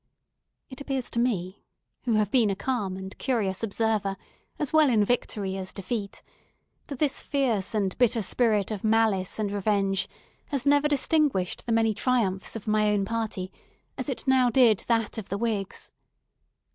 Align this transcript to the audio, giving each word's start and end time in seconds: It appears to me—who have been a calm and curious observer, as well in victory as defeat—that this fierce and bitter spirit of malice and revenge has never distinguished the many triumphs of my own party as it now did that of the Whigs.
It 0.71 0.81
appears 0.81 1.11
to 1.11 1.19
me—who 1.19 2.15
have 2.15 2.31
been 2.31 2.49
a 2.49 2.55
calm 2.55 2.97
and 2.97 3.15
curious 3.19 3.61
observer, 3.61 4.17
as 4.57 4.73
well 4.73 4.89
in 4.89 5.05
victory 5.05 5.55
as 5.57 5.71
defeat—that 5.71 6.97
this 6.97 7.21
fierce 7.21 7.75
and 7.75 7.95
bitter 7.99 8.23
spirit 8.23 8.71
of 8.71 8.83
malice 8.83 9.37
and 9.37 9.51
revenge 9.51 10.09
has 10.49 10.65
never 10.65 10.87
distinguished 10.87 11.67
the 11.67 11.71
many 11.71 11.93
triumphs 11.93 12.55
of 12.55 12.65
my 12.65 12.89
own 12.91 13.05
party 13.05 13.51
as 13.95 14.09
it 14.09 14.25
now 14.27 14.49
did 14.49 14.83
that 14.87 15.19
of 15.19 15.29
the 15.29 15.37
Whigs. 15.37 15.91